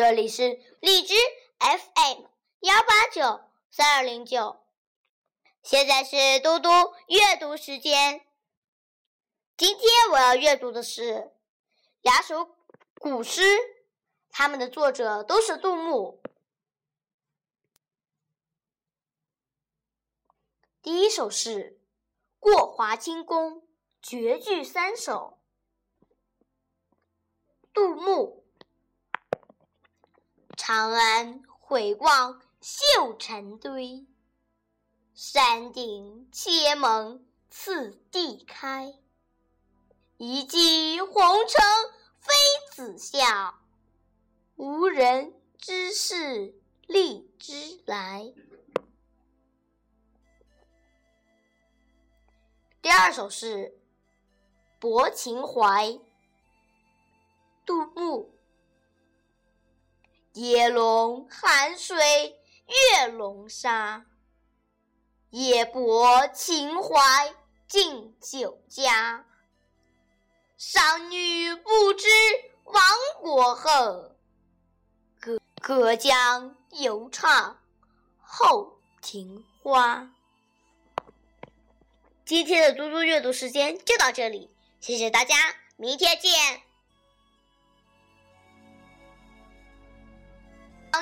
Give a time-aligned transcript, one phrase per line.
[0.00, 1.12] 这里是荔枝
[1.58, 2.24] FM
[2.60, 4.64] 幺八九三二零九，
[5.62, 6.70] 现在是嘟嘟
[7.06, 8.26] 阅读时间。
[9.58, 11.34] 今天我要阅读的是
[12.00, 12.56] 两首
[12.98, 13.42] 古诗，
[14.30, 16.22] 他们的作者都是杜牧。
[20.80, 21.72] 第一首是
[22.38, 23.68] 《过华清宫
[24.00, 25.38] 绝句三首》，
[27.74, 28.29] 杜牧。
[30.72, 34.06] 长安回望绣成堆，
[35.14, 38.94] 山顶千门次第开。
[40.16, 41.12] 一骑红
[41.48, 41.60] 尘
[42.20, 42.32] 妃
[42.70, 43.58] 子笑，
[44.54, 46.54] 无人知是
[46.86, 48.32] 荔枝来。
[52.80, 53.56] 第二首是
[54.78, 55.88] 《泊秦淮》，
[57.66, 58.36] 杜牧。
[60.34, 64.06] 夜笼寒水月笼沙，
[65.30, 67.34] 夜泊秦淮
[67.66, 69.26] 近酒家。
[70.56, 72.06] 商女不知
[72.64, 72.82] 亡
[73.20, 74.16] 国恨，
[75.18, 77.58] 隔隔江犹唱
[78.20, 80.12] 后庭花。
[82.24, 84.48] 今天的嘟嘟阅读时间就到这里，
[84.80, 85.34] 谢谢大家，
[85.76, 86.69] 明天见。